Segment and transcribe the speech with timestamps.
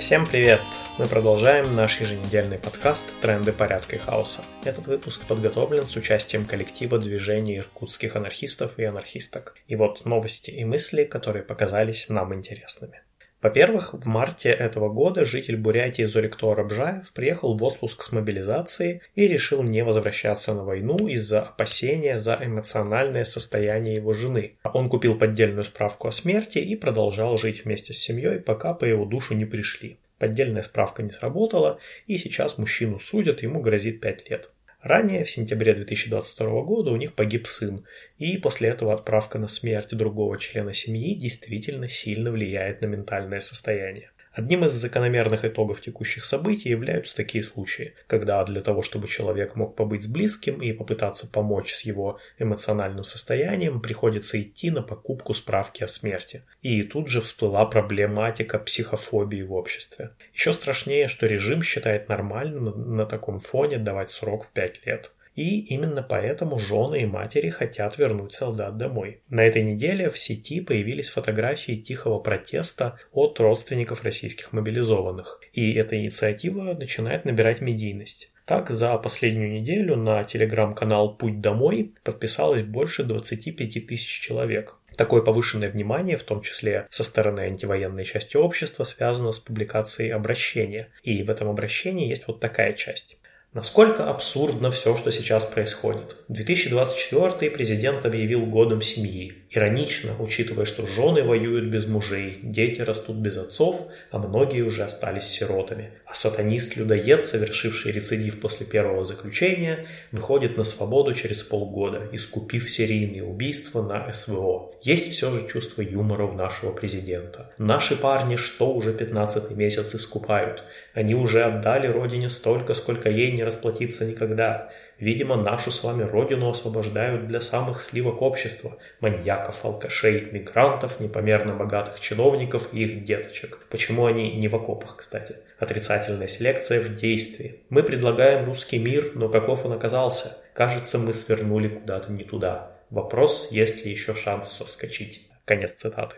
[0.00, 0.62] Всем привет!
[0.96, 4.42] Мы продолжаем наш еженедельный подкаст «Тренды порядка и хаоса».
[4.64, 9.56] Этот выпуск подготовлен с участием коллектива движения иркутских анархистов и анархисток.
[9.66, 13.02] И вот новости и мысли, которые показались нам интересными.
[13.42, 19.26] Во-первых, в марте этого года житель Бурятии Зорикто Рабжаев приехал в отпуск с мобилизацией и
[19.26, 24.56] решил не возвращаться на войну из-за опасения за эмоциональное состояние его жены.
[24.62, 29.06] Он купил поддельную справку о смерти и продолжал жить вместе с семьей, пока по его
[29.06, 29.96] душу не пришли.
[30.18, 34.50] Поддельная справка не сработала, и сейчас мужчину судят, ему грозит 5 лет.
[34.82, 37.84] Ранее, в сентябре 2022 года, у них погиб сын,
[38.16, 44.10] и после этого отправка на смерть другого члена семьи действительно сильно влияет на ментальное состояние.
[44.32, 49.74] Одним из закономерных итогов текущих событий являются такие случаи, когда для того, чтобы человек мог
[49.74, 55.82] побыть с близким и попытаться помочь с его эмоциональным состоянием, приходится идти на покупку справки
[55.82, 56.44] о смерти.
[56.62, 60.10] И тут же всплыла проблематика психофобии в обществе.
[60.32, 65.12] Еще страшнее, что режим считает нормальным на таком фоне давать срок в 5 лет.
[65.40, 69.22] И именно поэтому жены и матери хотят вернуть солдат домой.
[69.30, 75.40] На этой неделе в сети появились фотографии тихого протеста от родственников российских мобилизованных.
[75.54, 78.30] И эта инициатива начинает набирать медийность.
[78.44, 84.76] Так, за последнюю неделю на телеграм-канал «Путь домой» подписалось больше 25 тысяч человек.
[84.98, 90.88] Такое повышенное внимание, в том числе со стороны антивоенной части общества, связано с публикацией обращения.
[91.02, 93.16] И в этом обращении есть вот такая часть.
[93.52, 96.14] Насколько абсурдно все, что сейчас происходит.
[96.28, 99.32] 2024 президент объявил годом семьи.
[99.50, 105.24] Иронично, учитывая, что жены воюют без мужей, дети растут без отцов, а многие уже остались
[105.24, 105.90] сиротами.
[106.06, 113.82] А сатанист-людоед, совершивший рецидив после первого заключения, выходит на свободу через полгода, искупив серийные убийства
[113.82, 114.70] на СВО.
[114.82, 117.50] Есть все же чувство юмора у нашего президента.
[117.58, 120.62] Наши парни что уже 15 месяц искупают?
[120.94, 124.70] Они уже отдали родине столько, сколько ей не расплатиться никогда.
[124.98, 132.00] Видимо, нашу с вами родину освобождают для самых сливок общества, маньяков, алкашей, мигрантов, непомерно богатых
[132.00, 133.66] чиновников и их деточек.
[133.70, 135.36] Почему они не в окопах, кстати?
[135.58, 137.60] Отрицательная селекция в действии.
[137.68, 140.36] Мы предлагаем русский мир, но каков он оказался?
[140.54, 142.72] Кажется, мы свернули куда-то не туда.
[142.90, 145.28] Вопрос, есть ли еще шанс соскочить.
[145.44, 146.16] Конец цитаты.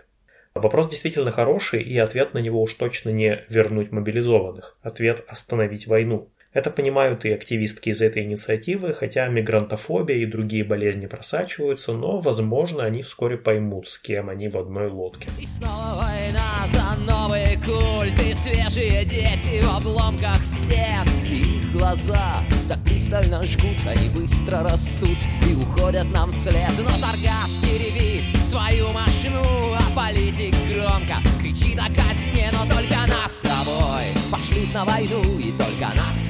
[0.54, 4.76] Вопрос действительно хороший, и ответ на него уж точно не вернуть мобилизованных.
[4.82, 6.30] Ответ– остановить войну.
[6.52, 12.84] Это понимают и активистки из этой инициативы, хотя мигрантофобия и другие болезни просачиваются, но, возможно,
[12.84, 15.30] они вскоре поймут, с кем они в одной лодке.
[15.40, 21.08] И снова война за новые культы, свежие дети в обломках стен.
[21.24, 25.18] Их глаза так пристально жгут, они быстро растут
[25.48, 26.70] и уходят нам вслед.
[26.76, 29.42] Но торгаш не свою машину,
[29.72, 35.50] а политик громко кричит о казне, но только нас с тобой пошлют на войну, и
[35.52, 36.28] только нас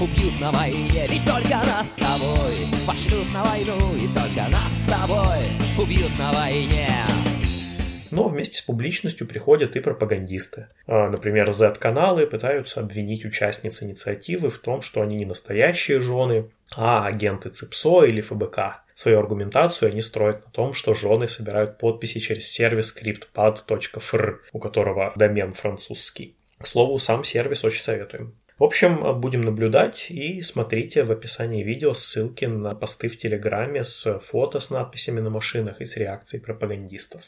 [0.00, 2.54] убьют на войне, ведь только нас с тобой
[2.86, 5.44] пошлют на войну, и только нас с тобой
[5.76, 6.88] убьют на войне.
[8.10, 10.68] Но вместе с публичностью приходят и пропагандисты.
[10.86, 17.06] А, например, Z-каналы пытаются обвинить участниц инициативы в том, что они не настоящие жены, а
[17.06, 18.82] агенты ЦИПСО или ФБК.
[18.94, 25.12] Свою аргументацию они строят на том, что жены собирают подписи через сервис scriptpad.fr, у которого
[25.16, 26.34] домен французский.
[26.58, 28.34] К слову, сам сервис очень советуем.
[28.58, 34.18] В общем, будем наблюдать и смотрите в описании видео ссылки на посты в Телеграме с
[34.18, 37.22] фото с надписями на машинах и с реакцией пропагандистов.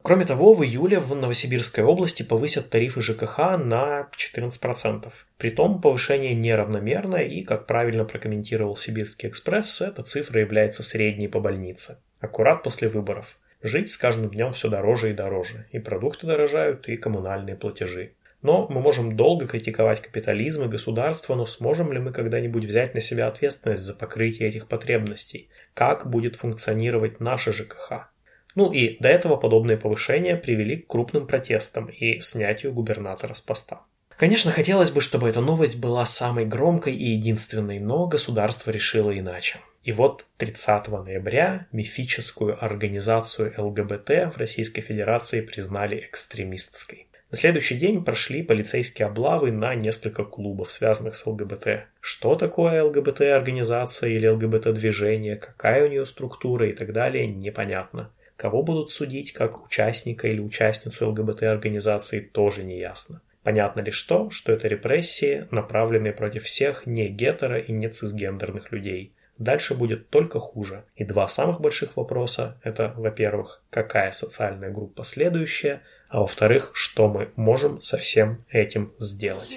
[0.00, 5.12] Кроме того, в июле в Новосибирской области повысят тарифы ЖКХ на 14%.
[5.36, 11.98] Притом повышение неравномерное и, как правильно прокомментировал Сибирский экспресс, эта цифра является средней по больнице.
[12.20, 13.38] Аккурат после выборов.
[13.60, 15.66] Жить с каждым днем все дороже и дороже.
[15.72, 18.12] И продукты дорожают, и коммунальные платежи.
[18.42, 23.00] Но мы можем долго критиковать капитализм и государство, но сможем ли мы когда-нибудь взять на
[23.00, 25.48] себя ответственность за покрытие этих потребностей?
[25.74, 28.10] Как будет функционировать наша ЖКХ?
[28.54, 33.82] Ну и до этого подобные повышения привели к крупным протестам и снятию губернатора с поста.
[34.16, 39.60] Конечно, хотелось бы, чтобы эта новость была самой громкой и единственной, но государство решило иначе.
[39.84, 47.06] И вот 30 ноября мифическую организацию ЛГБТ в Российской Федерации признали экстремистской.
[47.30, 51.86] На следующий день прошли полицейские облавы на несколько клубов, связанных с ЛГБТ.
[52.00, 58.10] Что такое ЛГБТ-организация или ЛГБТ-движение, какая у нее структура и так далее, непонятно.
[58.36, 63.20] Кого будут судить как участника или участницу ЛГБТ-организации, тоже не ясно.
[63.42, 69.12] Понятно лишь то, что это репрессии, направленные против всех не гетеро и не цисгендерных людей.
[69.36, 70.84] дальше будет только хуже.
[70.96, 77.28] И два самых больших вопроса– это, во-первых, какая социальная группа следующая, а во-вторых, что мы
[77.36, 79.54] можем со всем этим сделать.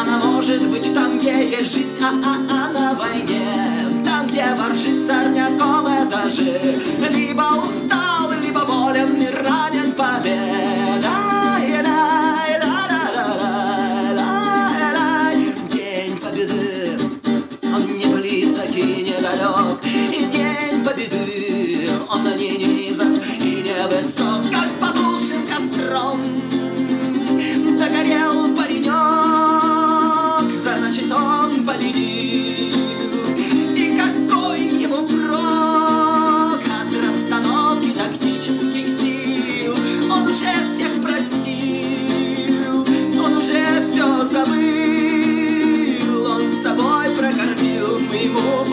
[0.00, 4.04] Она может быть там, где есть жизнь, а, а, а на войне.
[4.04, 6.76] Там, где воршит сорняком этажи
[7.10, 11.18] Либо устал, либо болен, и ранен победа
[20.12, 23.86] и день победы, он не низок и не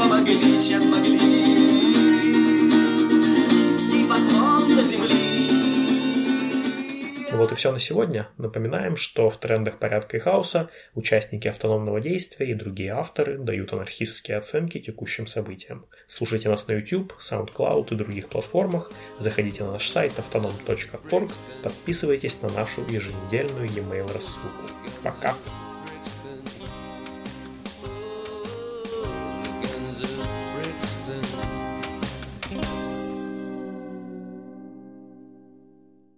[0.05, 1.45] помогли, чем могли
[7.35, 8.29] вот и все на сегодня.
[8.37, 14.37] Напоминаем, что в трендах порядка и хаоса участники автономного действия и другие авторы дают анархистские
[14.37, 15.85] оценки текущим событиям.
[16.07, 21.31] Слушайте нас на YouTube, SoundCloud и других платформах, заходите на наш сайт autonom.org,
[21.61, 24.71] подписывайтесь на нашу еженедельную e-mail рассылку.
[25.03, 25.35] Пока!